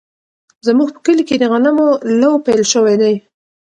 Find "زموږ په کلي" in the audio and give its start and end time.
0.67-1.23